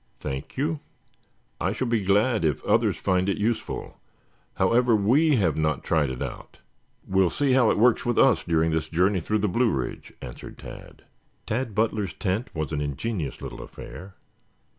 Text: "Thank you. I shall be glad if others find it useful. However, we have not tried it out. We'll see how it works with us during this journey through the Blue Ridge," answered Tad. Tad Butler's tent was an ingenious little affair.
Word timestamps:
"Thank 0.19 0.57
you. 0.57 0.79
I 1.59 1.73
shall 1.73 1.85
be 1.85 2.03
glad 2.03 2.43
if 2.43 2.63
others 2.65 2.97
find 2.97 3.29
it 3.29 3.37
useful. 3.37 3.99
However, 4.55 4.95
we 4.95 5.35
have 5.35 5.55
not 5.57 5.83
tried 5.83 6.09
it 6.09 6.23
out. 6.23 6.57
We'll 7.07 7.29
see 7.29 7.51
how 7.51 7.69
it 7.69 7.77
works 7.77 8.03
with 8.03 8.17
us 8.17 8.43
during 8.43 8.71
this 8.71 8.89
journey 8.89 9.19
through 9.19 9.37
the 9.45 9.47
Blue 9.47 9.69
Ridge," 9.69 10.11
answered 10.19 10.57
Tad. 10.57 11.03
Tad 11.45 11.75
Butler's 11.75 12.15
tent 12.15 12.49
was 12.55 12.71
an 12.71 12.81
ingenious 12.81 13.43
little 13.43 13.61
affair. 13.61 14.15